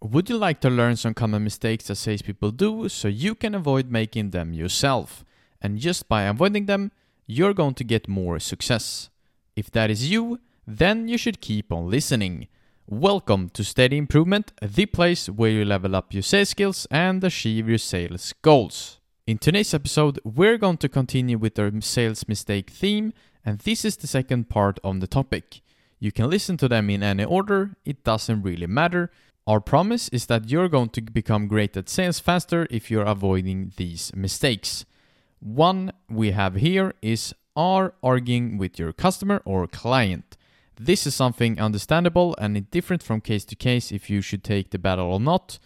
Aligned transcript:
Would 0.00 0.30
you 0.30 0.38
like 0.38 0.60
to 0.60 0.70
learn 0.70 0.94
some 0.94 1.12
common 1.12 1.42
mistakes 1.42 1.88
that 1.88 1.96
salespeople 1.96 2.52
do 2.52 2.88
so 2.88 3.08
you 3.08 3.34
can 3.34 3.52
avoid 3.52 3.90
making 3.90 4.30
them 4.30 4.52
yourself? 4.52 5.24
And 5.60 5.76
just 5.76 6.08
by 6.08 6.22
avoiding 6.22 6.66
them, 6.66 6.92
you're 7.26 7.52
going 7.52 7.74
to 7.74 7.82
get 7.82 8.06
more 8.06 8.38
success. 8.38 9.10
If 9.56 9.72
that 9.72 9.90
is 9.90 10.08
you, 10.08 10.38
then 10.64 11.08
you 11.08 11.18
should 11.18 11.40
keep 11.40 11.72
on 11.72 11.90
listening. 11.90 12.46
Welcome 12.86 13.48
to 13.50 13.64
Steady 13.64 13.96
Improvement, 13.96 14.52
the 14.62 14.86
place 14.86 15.28
where 15.28 15.50
you 15.50 15.64
level 15.64 15.96
up 15.96 16.14
your 16.14 16.22
sales 16.22 16.50
skills 16.50 16.86
and 16.92 17.22
achieve 17.24 17.68
your 17.68 17.78
sales 17.78 18.32
goals. 18.40 19.00
In 19.26 19.38
today's 19.38 19.74
episode, 19.74 20.20
we're 20.22 20.58
going 20.58 20.76
to 20.78 20.88
continue 20.88 21.38
with 21.38 21.58
our 21.58 21.72
sales 21.80 22.28
mistake 22.28 22.70
theme, 22.70 23.12
and 23.44 23.58
this 23.58 23.84
is 23.84 23.96
the 23.96 24.06
second 24.06 24.48
part 24.48 24.78
on 24.84 25.00
the 25.00 25.08
topic. 25.08 25.60
You 25.98 26.12
can 26.12 26.30
listen 26.30 26.56
to 26.58 26.68
them 26.68 26.88
in 26.88 27.02
any 27.02 27.24
order, 27.24 27.76
it 27.84 28.04
doesn't 28.04 28.42
really 28.42 28.68
matter. 28.68 29.10
Our 29.48 29.62
promise 29.62 30.10
is 30.10 30.26
that 30.26 30.50
you're 30.50 30.68
going 30.68 30.90
to 30.90 31.00
become 31.00 31.48
great 31.48 31.74
at 31.74 31.88
sales 31.88 32.20
faster 32.20 32.66
if 32.70 32.90
you're 32.90 33.06
avoiding 33.06 33.72
these 33.78 34.14
mistakes. 34.14 34.84
One 35.40 35.90
we 36.10 36.32
have 36.32 36.56
here 36.56 36.92
is 37.00 37.34
are 37.56 37.94
arguing 38.02 38.58
with 38.58 38.78
your 38.78 38.92
customer 38.92 39.40
or 39.46 39.66
client. 39.66 40.36
This 40.78 41.06
is 41.06 41.14
something 41.14 41.58
understandable 41.58 42.36
and 42.38 42.70
different 42.70 43.02
from 43.02 43.22
case 43.22 43.46
to 43.46 43.56
case 43.56 43.90
if 43.90 44.10
you 44.10 44.20
should 44.20 44.44
take 44.44 44.70
the 44.70 44.78
battle 44.78 45.06
or 45.06 45.18
not. 45.18 45.58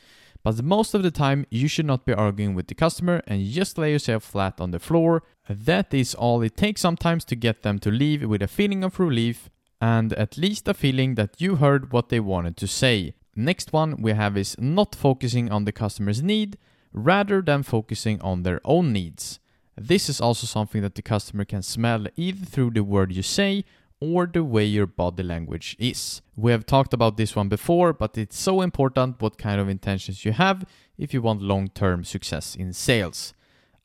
But 0.45 0.63
most 0.63 0.95
of 0.95 1.03
the 1.03 1.11
time, 1.11 1.45
you 1.51 1.67
should 1.67 1.87
not 1.87 2.07
be 2.07 2.15
arguing 2.15 2.55
with 2.55 2.69
the 2.69 2.77
customer 2.77 3.21
and 3.27 3.45
just 3.45 3.79
lay 3.79 3.91
yourself 3.91 4.23
flat 4.23 4.61
on 4.61 4.71
the 4.71 4.79
floor. 4.79 5.25
That 5.51 5.93
is 5.93 6.15
all 6.15 6.41
it 6.43 6.57
takes 6.57 6.81
sometimes 6.81 7.25
to 7.25 7.35
get 7.35 7.63
them 7.63 7.81
to 7.81 7.91
leave 7.91 8.23
with 8.29 8.43
a 8.43 8.47
feeling 8.47 8.85
of 8.85 9.01
relief 9.01 9.51
and 9.81 10.13
at 10.13 10.39
least 10.39 10.69
a 10.69 10.75
feeling 10.75 11.17
that 11.17 11.41
you 11.41 11.57
heard 11.57 11.93
what 11.93 12.11
they 12.11 12.21
wanted 12.21 12.57
to 12.59 12.69
say. 12.69 13.15
Next 13.35 13.73
one 13.73 14.01
we 14.03 14.13
have 14.13 14.37
is 14.37 14.57
not 14.59 14.95
focusing 14.95 15.51
on 15.51 15.65
the 15.65 15.73
customer's 15.73 16.23
need 16.23 16.59
rather 16.93 17.41
than 17.41 17.63
focusing 17.63 18.21
on 18.21 18.43
their 18.43 18.61
own 18.65 18.93
needs. 18.93 19.41
This 19.77 20.09
is 20.09 20.21
also 20.21 20.47
something 20.47 20.83
that 20.83 20.97
the 20.97 21.03
customer 21.03 21.45
can 21.45 21.63
smell 21.63 22.07
either 22.17 22.45
through 22.45 22.73
the 22.73 22.85
word 22.85 23.13
you 23.13 23.23
say 23.23 23.65
or 24.01 24.27
the 24.27 24.45
way 24.45 24.65
your 24.65 24.87
body 24.87 25.23
language 25.23 25.77
is. 25.79 26.21
We 26.37 26.51
have 26.51 26.67
talked 26.67 26.93
about 26.93 27.17
this 27.17 27.35
one 27.35 27.49
before, 27.49 27.93
but 27.93 28.19
it's 28.19 28.39
so 28.39 28.61
important 28.61 29.23
what 29.23 29.39
kind 29.39 29.61
of 29.61 29.69
intentions 29.69 30.25
you 30.25 30.33
have 30.33 30.65
if 30.99 31.15
you 31.15 31.23
want 31.23 31.41
long 31.41 31.69
term 31.69 32.05
success 32.05 32.55
in 32.55 32.73
sales. 32.73 33.33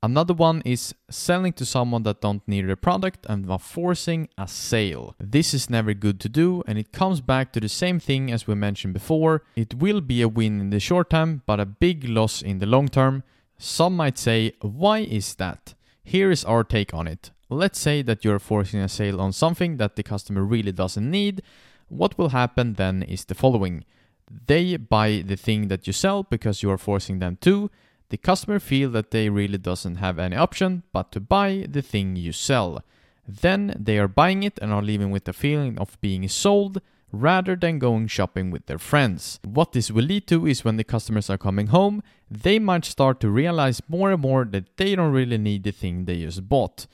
Another 0.03 0.33
one 0.33 0.61
is 0.63 0.93
selling 1.09 1.53
to 1.53 1.65
someone 1.65 2.03
that 2.03 2.21
don't 2.21 2.47
need 2.47 2.69
a 2.69 2.77
product 2.77 3.25
and 3.27 3.49
forcing 3.59 4.29
a 4.37 4.47
sale. 4.47 5.15
This 5.19 5.55
is 5.55 5.71
never 5.71 5.95
good 5.95 6.19
to 6.19 6.29
do 6.29 6.63
and 6.67 6.77
it 6.77 6.91
comes 6.91 7.19
back 7.19 7.51
to 7.53 7.59
the 7.59 7.69
same 7.69 7.99
thing 7.99 8.31
as 8.31 8.45
we 8.45 8.53
mentioned 8.53 8.93
before. 8.93 9.43
It 9.55 9.73
will 9.73 10.01
be 10.01 10.21
a 10.21 10.27
win 10.27 10.61
in 10.61 10.69
the 10.69 10.79
short 10.79 11.09
term 11.09 11.41
but 11.47 11.59
a 11.59 11.65
big 11.65 12.07
loss 12.07 12.43
in 12.43 12.59
the 12.59 12.67
long 12.67 12.89
term. 12.89 13.23
Some 13.57 13.95
might 13.95 14.19
say, 14.19 14.53
why 14.61 14.99
is 14.99 15.33
that? 15.35 15.73
Here 16.03 16.29
is 16.29 16.45
our 16.45 16.63
take 16.63 16.93
on 16.93 17.07
it. 17.07 17.31
Let's 17.49 17.79
say 17.79 18.03
that 18.03 18.23
you're 18.23 18.39
forcing 18.39 18.79
a 18.81 18.89
sale 18.89 19.19
on 19.19 19.33
something 19.33 19.77
that 19.77 19.95
the 19.95 20.03
customer 20.03 20.43
really 20.43 20.71
doesn't 20.71 21.09
need. 21.09 21.41
What 21.87 22.19
will 22.19 22.29
happen 22.29 22.73
then 22.73 23.01
is 23.01 23.25
the 23.25 23.33
following. 23.33 23.83
They 24.29 24.77
buy 24.77 25.23
the 25.25 25.37
thing 25.37 25.69
that 25.69 25.87
you 25.87 25.93
sell 25.93 26.21
because 26.21 26.61
you 26.61 26.69
are 26.69 26.77
forcing 26.77 27.17
them 27.17 27.37
to 27.41 27.71
the 28.09 28.17
customer 28.17 28.59
feel 28.59 28.89
that 28.91 29.11
they 29.11 29.29
really 29.29 29.57
doesn't 29.57 29.95
have 29.95 30.19
any 30.19 30.35
option 30.35 30.83
but 30.93 31.11
to 31.11 31.19
buy 31.19 31.65
the 31.69 31.81
thing 31.81 32.15
you 32.15 32.31
sell. 32.31 32.83
Then 33.27 33.75
they 33.77 33.97
are 33.99 34.07
buying 34.07 34.43
it 34.43 34.57
and 34.61 34.71
are 34.71 34.81
leaving 34.81 35.11
with 35.11 35.25
the 35.25 35.33
feeling 35.33 35.77
of 35.77 35.99
being 35.99 36.27
sold 36.29 36.81
rather 37.11 37.55
than 37.55 37.79
going 37.79 38.07
shopping 38.07 38.51
with 38.51 38.65
their 38.65 38.77
friends. 38.77 39.39
What 39.43 39.71
this 39.71 39.91
will 39.91 40.05
lead 40.05 40.27
to 40.27 40.45
is 40.45 40.63
when 40.63 40.77
the 40.77 40.83
customers 40.83 41.29
are 41.29 41.37
coming 41.37 41.67
home, 41.67 42.03
they 42.29 42.59
might 42.59 42.85
start 42.85 43.19
to 43.21 43.29
realize 43.29 43.81
more 43.87 44.11
and 44.11 44.21
more 44.21 44.45
that 44.45 44.77
they 44.77 44.95
don't 44.95 45.11
really 45.11 45.37
need 45.37 45.63
the 45.63 45.71
thing 45.71 46.05
they 46.05 46.21
just 46.21 46.47
bought. 46.47 46.87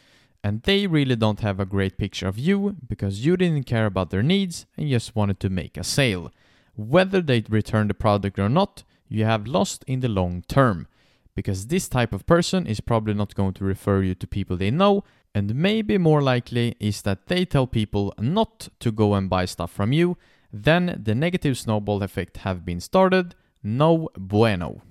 And 0.43 0.61
they 0.63 0.87
really 0.87 1.15
don't 1.15 1.39
have 1.39 1.59
a 1.59 1.65
great 1.65 1.97
picture 1.97 2.27
of 2.27 2.37
you 2.37 2.75
because 2.87 3.25
you 3.25 3.37
didn't 3.37 3.63
care 3.63 3.85
about 3.85 4.09
their 4.09 4.23
needs 4.23 4.65
and 4.77 4.89
just 4.89 5.15
wanted 5.15 5.39
to 5.39 5.49
make 5.49 5.77
a 5.77 5.83
sale. 5.83 6.31
Whether 6.75 7.21
they 7.21 7.43
return 7.47 7.87
the 7.87 7.93
product 7.93 8.37
or 8.39 8.49
not, 8.49 8.83
you 9.07 9.25
have 9.25 9.47
lost 9.47 9.83
in 9.87 10.01
the 10.01 10.09
long 10.09 10.43
term 10.47 10.87
because 11.35 11.67
this 11.67 11.87
type 11.89 12.13
of 12.13 12.25
person 12.25 12.67
is 12.67 12.79
probably 12.79 13.13
not 13.13 13.35
going 13.35 13.53
to 13.53 13.63
refer 13.63 14.01
you 14.01 14.15
to 14.15 14.27
people 14.27 14.57
they 14.57 14.71
know, 14.71 15.03
and 15.35 15.55
maybe 15.55 15.97
more 15.97 16.21
likely 16.21 16.75
is 16.79 17.01
that 17.01 17.27
they 17.27 17.45
tell 17.45 17.67
people 17.67 18.13
not 18.19 18.69
to 18.79 18.91
go 18.91 19.13
and 19.15 19.29
buy 19.29 19.45
stuff 19.45 19.71
from 19.71 19.91
you, 19.91 20.17
then 20.51 21.01
the 21.03 21.15
negative 21.15 21.57
snowball 21.57 22.03
effect 22.03 22.37
have 22.37 22.63
been 22.63 22.79
started. 22.79 23.33
No 23.63 24.09
bueno. 24.15 24.81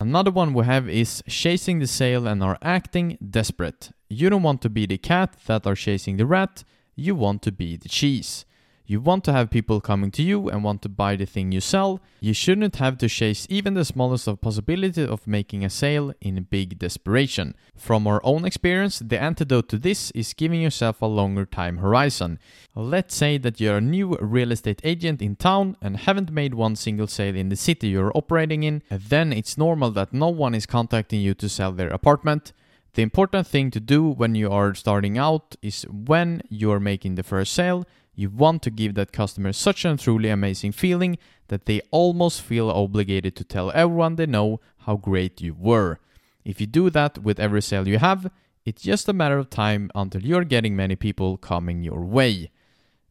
Another 0.00 0.30
one 0.30 0.54
we 0.54 0.64
have 0.64 0.88
is 0.88 1.22
chasing 1.28 1.78
the 1.78 1.86
sale 1.86 2.26
and 2.26 2.42
are 2.42 2.56
acting 2.62 3.18
desperate. 3.28 3.90
You 4.08 4.30
don't 4.30 4.42
want 4.42 4.62
to 4.62 4.70
be 4.70 4.86
the 4.86 4.96
cat 4.96 5.36
that 5.46 5.66
are 5.66 5.74
chasing 5.74 6.16
the 6.16 6.24
rat, 6.24 6.64
you 6.96 7.14
want 7.14 7.42
to 7.42 7.52
be 7.52 7.76
the 7.76 7.88
cheese. 7.90 8.46
You 8.90 9.00
want 9.00 9.22
to 9.26 9.32
have 9.32 9.50
people 9.50 9.80
coming 9.80 10.10
to 10.10 10.22
you 10.24 10.48
and 10.48 10.64
want 10.64 10.82
to 10.82 10.88
buy 10.88 11.14
the 11.14 11.24
thing 11.24 11.52
you 11.52 11.60
sell. 11.60 12.00
You 12.18 12.32
shouldn't 12.32 12.74
have 12.74 12.98
to 12.98 13.08
chase 13.08 13.46
even 13.48 13.74
the 13.74 13.84
smallest 13.84 14.26
of 14.26 14.40
possibility 14.40 15.06
of 15.06 15.28
making 15.28 15.64
a 15.64 15.70
sale 15.70 16.12
in 16.20 16.42
big 16.50 16.76
desperation. 16.76 17.54
From 17.76 18.08
our 18.08 18.20
own 18.24 18.44
experience, 18.44 18.98
the 18.98 19.16
antidote 19.16 19.68
to 19.68 19.78
this 19.78 20.10
is 20.10 20.34
giving 20.34 20.60
yourself 20.60 21.00
a 21.00 21.06
longer 21.06 21.46
time 21.46 21.76
horizon. 21.76 22.40
Let's 22.74 23.14
say 23.14 23.38
that 23.38 23.60
you're 23.60 23.76
a 23.76 23.80
new 23.80 24.16
real 24.20 24.50
estate 24.50 24.80
agent 24.82 25.22
in 25.22 25.36
town 25.36 25.76
and 25.80 25.96
haven't 25.96 26.32
made 26.32 26.54
one 26.54 26.74
single 26.74 27.06
sale 27.06 27.36
in 27.36 27.48
the 27.48 27.54
city 27.54 27.90
you're 27.90 28.10
operating 28.16 28.64
in, 28.64 28.82
then 28.90 29.32
it's 29.32 29.56
normal 29.56 29.92
that 29.92 30.12
no 30.12 30.30
one 30.30 30.52
is 30.52 30.66
contacting 30.66 31.20
you 31.20 31.34
to 31.34 31.48
sell 31.48 31.70
their 31.70 31.90
apartment. 31.90 32.52
The 32.94 33.02
important 33.02 33.46
thing 33.46 33.70
to 33.70 33.78
do 33.78 34.10
when 34.10 34.34
you 34.34 34.50
are 34.50 34.74
starting 34.74 35.16
out 35.16 35.54
is 35.62 35.84
when 35.84 36.42
you're 36.48 36.80
making 36.80 37.14
the 37.14 37.22
first 37.22 37.52
sale, 37.52 37.86
you 38.14 38.30
want 38.30 38.62
to 38.62 38.70
give 38.70 38.94
that 38.94 39.12
customer 39.12 39.52
such 39.52 39.84
a 39.84 39.96
truly 39.96 40.28
amazing 40.28 40.72
feeling 40.72 41.18
that 41.48 41.66
they 41.66 41.80
almost 41.90 42.42
feel 42.42 42.70
obligated 42.70 43.34
to 43.36 43.44
tell 43.44 43.70
everyone 43.72 44.16
they 44.16 44.26
know 44.26 44.60
how 44.78 44.96
great 44.96 45.40
you 45.40 45.54
were. 45.54 45.98
If 46.44 46.60
you 46.60 46.66
do 46.66 46.90
that 46.90 47.18
with 47.18 47.40
every 47.40 47.62
sale 47.62 47.88
you 47.88 47.98
have, 47.98 48.30
it's 48.64 48.82
just 48.82 49.08
a 49.08 49.12
matter 49.12 49.38
of 49.38 49.50
time 49.50 49.90
until 49.94 50.22
you're 50.22 50.44
getting 50.44 50.76
many 50.76 50.96
people 50.96 51.36
coming 51.36 51.82
your 51.82 52.04
way. 52.04 52.50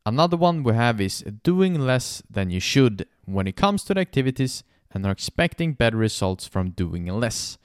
Another 0.05 0.37
one 0.37 0.63
we 0.63 0.73
have 0.73 1.01
is 1.01 1.23
doing 1.43 1.79
less 1.79 2.23
than 2.29 2.49
you 2.49 2.59
should 2.59 3.07
when 3.25 3.47
it 3.47 3.55
comes 3.55 3.83
to 3.83 3.93
the 3.93 3.99
activities 3.99 4.63
and 4.91 5.05
are 5.05 5.11
expecting 5.11 5.73
better 5.73 5.97
results 5.97 6.47
from 6.47 6.71
doing 6.71 7.05
less. 7.05 7.57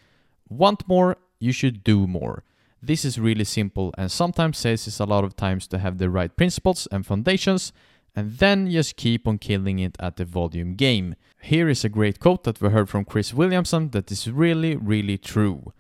Want 0.49 0.87
more, 0.89 1.17
you 1.39 1.53
should 1.53 1.85
do 1.85 2.07
more. 2.07 2.43
This 2.87 3.07
is 3.07 3.19
really 3.19 3.45
simple 3.45 3.95
and 3.97 4.13
sometimes 4.13 4.59
says 4.59 4.87
is 4.87 5.01
a 5.01 5.07
lot 5.07 5.25
of 5.25 5.37
times 5.37 5.67
to 5.69 5.79
have 5.79 5.97
the 5.97 6.11
right 6.11 6.37
principles 6.37 6.87
and 6.93 7.07
foundations 7.07 7.73
and 8.15 8.37
then 8.37 8.71
just 8.71 8.97
keep 8.97 9.27
on 9.27 9.39
killing 9.39 9.79
it 9.79 9.97
at 9.99 10.17
the 10.17 10.27
volume 10.27 10.75
game. 10.75 11.15
Here 11.41 11.71
is 11.71 11.83
a 11.83 11.89
great 11.89 12.21
quote 12.21 12.45
that 12.45 12.61
we 12.61 12.69
heard 12.69 12.91
from 12.91 13.07
Chris 13.07 13.33
Williamson 13.33 13.89
that 13.93 14.13
is 14.13 14.31
really, 14.31 14.77
really 14.77 15.17
true. 15.17 15.73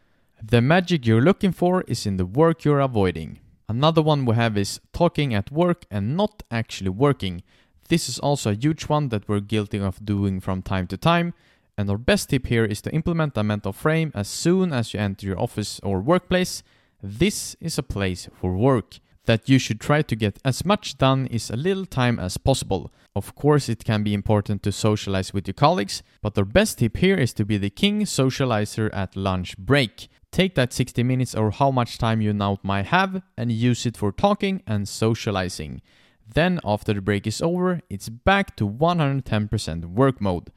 The 0.43 0.63
magic 0.63 1.07
you're 1.07 1.21
looking 1.21 1.53
for 1.53 1.83
is 1.83 2.07
in 2.07 2.17
the 2.17 2.25
work 2.25 2.65
you're 2.65 2.81
avoiding. 2.81 3.39
Another 3.69 4.01
one 4.01 4.25
we 4.25 4.35
have 4.37 4.57
is 4.57 4.81
talking 4.95 5.35
at 5.35 5.51
work 5.51 5.85
and 5.91 6.17
not 6.17 6.43
actually 6.51 6.89
working. 6.89 7.43
This 7.91 8.09
is 8.09 8.19
also 8.19 8.53
a 8.53 8.55
huge 8.55 8.85
one 8.85 9.11
that 9.11 9.29
we're 9.29 9.41
guilty 9.41 9.79
of 9.79 10.03
doing 10.03 10.41
from 10.41 10.63
time 10.63 10.87
to 10.87 10.97
time. 10.97 11.35
And 11.77 11.91
our 11.91 11.99
best 11.99 12.31
tip 12.31 12.47
here 12.47 12.65
is 12.65 12.81
to 12.81 12.95
implement 12.95 13.37
a 13.37 13.43
mental 13.43 13.75
frame 13.75 14.11
as 14.15 14.27
soon 14.27 14.73
as 14.73 14.95
you 14.95 15.01
enter 15.01 15.27
your 15.27 15.39
office 15.39 15.81
or 15.83 16.01
workplace 16.01 16.63
this 17.05 17.55
is 17.61 17.77
a 17.77 17.83
place 17.83 18.29
for 18.41 18.57
work. 18.57 18.99
That 19.27 19.49
you 19.49 19.59
should 19.59 19.81
try 19.81 20.03
to 20.03 20.17
get 20.17 20.39
as 20.45 20.65
much 20.65 20.99
done 20.99 21.27
is 21.27 21.49
a 21.51 21.57
little 21.57 21.87
time 21.87 22.19
as 22.19 22.37
possible. 22.37 22.93
Of 23.17 23.35
course, 23.35 23.71
it 23.71 23.85
can 23.85 24.03
be 24.03 24.13
important 24.13 24.63
to 24.63 24.73
socialize 24.73 25.33
with 25.33 25.47
your 25.47 25.55
colleagues, 25.55 26.03
but 26.21 26.35
the 26.35 26.45
best 26.45 26.79
tip 26.79 26.99
here 26.99 27.17
is 27.17 27.33
to 27.35 27.45
be 27.45 27.57
the 27.57 27.71
king 27.71 28.03
socializer 28.03 28.91
at 28.93 29.17
lunch 29.17 29.57
break. 29.57 30.09
Take 30.31 30.55
that 30.57 30.73
60 30.73 31.03
minutes 31.03 31.35
or 31.35 31.51
how 31.51 31.71
much 31.71 31.97
time 31.97 32.21
you 32.21 32.33
now 32.33 32.59
might 32.63 32.87
have 32.87 33.23
and 33.37 33.53
use 33.53 33.87
it 33.87 33.97
for 33.97 34.13
talking 34.13 34.63
and 34.67 34.87
socializing. 34.87 35.81
Then, 36.27 36.61
after 36.65 36.93
the 36.93 37.01
break 37.01 37.27
is 37.27 37.41
over, 37.41 37.81
it's 37.89 38.09
back 38.09 38.57
to 38.57 38.69
110% 38.69 39.85
work 39.87 40.21
mode. 40.21 40.51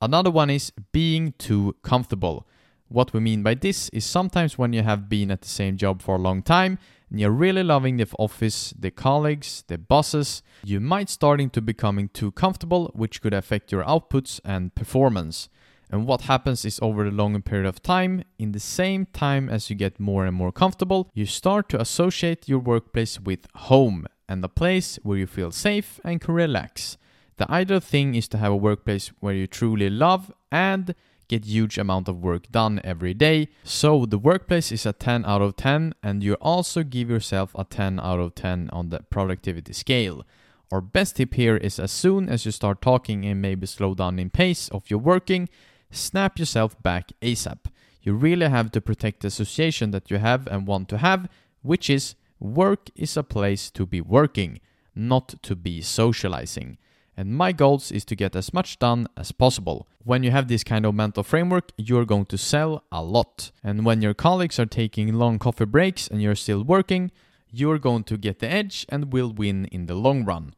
Another 0.00 0.30
one 0.30 0.50
is 0.50 0.72
being 0.92 1.34
too 1.38 1.76
comfortable. 1.82 2.46
What 2.92 3.14
we 3.14 3.20
mean 3.20 3.42
by 3.42 3.54
this 3.54 3.88
is 3.88 4.04
sometimes 4.04 4.58
when 4.58 4.74
you 4.74 4.82
have 4.82 5.08
been 5.08 5.30
at 5.30 5.40
the 5.40 5.48
same 5.48 5.78
job 5.78 6.02
for 6.02 6.16
a 6.16 6.18
long 6.18 6.42
time 6.42 6.78
and 7.10 7.18
you're 7.18 7.30
really 7.30 7.62
loving 7.62 7.96
the 7.96 8.06
office, 8.18 8.74
the 8.78 8.90
colleagues, 8.90 9.64
the 9.66 9.78
bosses, 9.78 10.42
you 10.62 10.78
might 10.78 11.08
starting 11.08 11.48
to 11.50 11.62
becoming 11.62 12.08
too 12.08 12.32
comfortable, 12.32 12.90
which 12.94 13.22
could 13.22 13.32
affect 13.32 13.72
your 13.72 13.82
outputs 13.84 14.40
and 14.44 14.74
performance. 14.74 15.48
And 15.90 16.06
what 16.06 16.22
happens 16.22 16.66
is 16.66 16.78
over 16.82 17.04
the 17.04 17.10
longer 17.10 17.40
period 17.40 17.66
of 17.66 17.82
time, 17.82 18.24
in 18.38 18.52
the 18.52 18.60
same 18.60 19.06
time 19.06 19.48
as 19.48 19.70
you 19.70 19.76
get 19.76 19.98
more 19.98 20.26
and 20.26 20.36
more 20.36 20.52
comfortable, 20.52 21.08
you 21.14 21.24
start 21.24 21.70
to 21.70 21.80
associate 21.80 22.46
your 22.46 22.58
workplace 22.58 23.18
with 23.18 23.46
home 23.54 24.06
and 24.28 24.44
a 24.44 24.48
place 24.48 24.98
where 25.02 25.16
you 25.16 25.26
feel 25.26 25.50
safe 25.50 25.98
and 26.04 26.20
can 26.20 26.34
relax. 26.34 26.98
The 27.38 27.50
ideal 27.50 27.80
thing 27.80 28.14
is 28.14 28.28
to 28.28 28.38
have 28.38 28.52
a 28.52 28.56
workplace 28.56 29.08
where 29.20 29.34
you 29.34 29.46
truly 29.46 29.88
love 29.88 30.30
and 30.50 30.94
get 31.32 31.44
huge 31.46 31.78
amount 31.78 32.08
of 32.08 32.22
work 32.22 32.44
done 32.50 32.78
every 32.84 33.14
day. 33.14 33.48
So 33.64 34.04
the 34.04 34.18
workplace 34.18 34.70
is 34.70 34.84
a 34.84 34.92
10 34.92 35.24
out 35.24 35.40
of 35.40 35.56
10 35.56 35.94
and 36.02 36.22
you 36.22 36.34
also 36.34 36.82
give 36.82 37.08
yourself 37.08 37.52
a 37.54 37.64
10 37.64 37.98
out 38.00 38.20
of 38.20 38.34
10 38.34 38.68
on 38.70 38.90
the 38.90 39.00
productivity 39.14 39.72
scale. 39.72 40.26
Our 40.70 40.82
best 40.82 41.16
tip 41.16 41.32
here 41.34 41.56
is 41.56 41.78
as 41.78 41.90
soon 41.90 42.28
as 42.28 42.44
you 42.44 42.52
start 42.52 42.82
talking 42.82 43.24
and 43.24 43.40
maybe 43.40 43.66
slow 43.66 43.94
down 43.94 44.18
in 44.18 44.28
pace 44.28 44.68
of 44.68 44.90
your 44.90 44.98
working, 44.98 45.48
snap 45.90 46.38
yourself 46.38 46.70
back 46.82 47.12
ASAP. 47.22 47.60
You 48.02 48.12
really 48.12 48.48
have 48.48 48.70
to 48.72 48.80
protect 48.82 49.20
the 49.20 49.28
association 49.28 49.90
that 49.92 50.10
you 50.10 50.18
have 50.18 50.46
and 50.48 50.66
want 50.66 50.90
to 50.90 50.98
have, 50.98 51.30
which 51.62 51.88
is 51.88 52.14
work 52.40 52.90
is 52.94 53.16
a 53.16 53.22
place 53.22 53.70
to 53.70 53.86
be 53.86 54.02
working, 54.02 54.60
not 54.94 55.42
to 55.42 55.56
be 55.56 55.80
socializing 55.80 56.76
and 57.16 57.36
my 57.36 57.52
goals 57.52 57.92
is 57.92 58.04
to 58.06 58.16
get 58.16 58.34
as 58.34 58.54
much 58.54 58.78
done 58.78 59.06
as 59.16 59.32
possible. 59.32 59.86
When 60.04 60.22
you 60.22 60.30
have 60.30 60.48
this 60.48 60.64
kind 60.64 60.86
of 60.86 60.94
mental 60.94 61.22
framework, 61.22 61.72
you're 61.76 62.06
going 62.06 62.26
to 62.26 62.38
sell 62.38 62.84
a 62.90 63.02
lot. 63.02 63.50
And 63.62 63.84
when 63.84 64.02
your 64.02 64.14
colleagues 64.14 64.58
are 64.58 64.66
taking 64.66 65.14
long 65.14 65.38
coffee 65.38 65.66
breaks 65.66 66.08
and 66.08 66.22
you're 66.22 66.34
still 66.34 66.62
working, 66.62 67.10
you're 67.50 67.78
going 67.78 68.04
to 68.04 68.16
get 68.16 68.38
the 68.38 68.50
edge 68.50 68.86
and 68.88 69.12
will 69.12 69.32
win 69.32 69.66
in 69.66 69.86
the 69.86 69.94
long 69.94 70.24
run. 70.24 70.54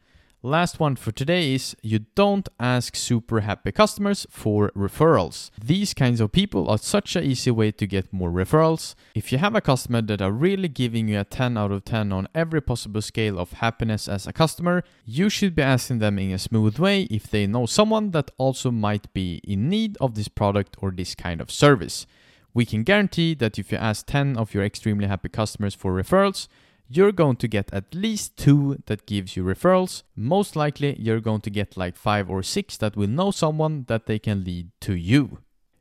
Last 0.46 0.78
one 0.78 0.96
for 0.96 1.10
today 1.10 1.54
is 1.54 1.74
you 1.80 2.00
don't 2.14 2.46
ask 2.60 2.96
super 2.96 3.40
happy 3.40 3.72
customers 3.72 4.26
for 4.28 4.70
referrals. 4.76 5.48
These 5.58 5.94
kinds 5.94 6.20
of 6.20 6.32
people 6.32 6.68
are 6.68 6.76
such 6.76 7.16
an 7.16 7.24
easy 7.24 7.50
way 7.50 7.70
to 7.70 7.86
get 7.86 8.12
more 8.12 8.28
referrals. 8.28 8.94
If 9.14 9.32
you 9.32 9.38
have 9.38 9.54
a 9.54 9.62
customer 9.62 10.02
that 10.02 10.20
are 10.20 10.30
really 10.30 10.68
giving 10.68 11.08
you 11.08 11.18
a 11.20 11.24
10 11.24 11.56
out 11.56 11.72
of 11.72 11.86
10 11.86 12.12
on 12.12 12.28
every 12.34 12.60
possible 12.60 13.00
scale 13.00 13.38
of 13.38 13.52
happiness 13.52 14.06
as 14.06 14.26
a 14.26 14.34
customer, 14.34 14.84
you 15.06 15.30
should 15.30 15.54
be 15.54 15.62
asking 15.62 16.00
them 16.00 16.18
in 16.18 16.32
a 16.32 16.38
smooth 16.38 16.78
way 16.78 17.04
if 17.04 17.30
they 17.30 17.46
know 17.46 17.64
someone 17.64 18.10
that 18.10 18.30
also 18.36 18.70
might 18.70 19.10
be 19.14 19.40
in 19.44 19.70
need 19.70 19.96
of 19.98 20.14
this 20.14 20.28
product 20.28 20.76
or 20.78 20.90
this 20.90 21.14
kind 21.14 21.40
of 21.40 21.50
service. 21.50 22.06
We 22.52 22.66
can 22.66 22.82
guarantee 22.82 23.32
that 23.36 23.58
if 23.58 23.72
you 23.72 23.78
ask 23.78 24.04
10 24.04 24.36
of 24.36 24.52
your 24.52 24.62
extremely 24.62 25.06
happy 25.06 25.30
customers 25.30 25.74
for 25.74 25.94
referrals, 25.94 26.48
you're 26.88 27.12
going 27.12 27.36
to 27.36 27.48
get 27.48 27.72
at 27.72 27.94
least 27.94 28.36
two 28.36 28.82
that 28.86 29.06
gives 29.06 29.36
you 29.36 29.44
referrals. 29.44 30.02
Most 30.16 30.56
likely, 30.56 30.96
you're 31.00 31.20
going 31.20 31.40
to 31.42 31.50
get 31.50 31.76
like 31.76 31.96
five 31.96 32.30
or 32.30 32.42
six 32.42 32.76
that 32.78 32.96
will 32.96 33.08
know 33.08 33.30
someone 33.30 33.84
that 33.88 34.06
they 34.06 34.18
can 34.18 34.44
lead 34.44 34.70
to 34.82 34.94
you. 34.94 35.38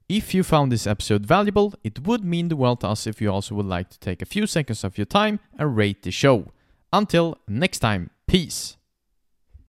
If 0.09 0.33
you 0.33 0.43
found 0.43 0.71
this 0.71 0.85
episode 0.85 1.25
valuable, 1.25 1.73
it 1.83 2.05
would 2.05 2.23
mean 2.23 2.49
the 2.49 2.55
world 2.55 2.81
to 2.81 2.89
us 2.89 3.07
if 3.07 3.21
you 3.21 3.31
also 3.31 3.55
would 3.55 3.65
like 3.65 3.89
to 3.89 3.99
take 3.99 4.21
a 4.21 4.25
few 4.25 4.45
seconds 4.45 4.83
of 4.83 4.97
your 4.97 5.05
time 5.05 5.39
and 5.57 5.75
rate 5.75 6.03
the 6.03 6.11
show. 6.11 6.51
Until 6.91 7.37
next 7.47 7.79
time, 7.79 8.09
peace. 8.27 8.77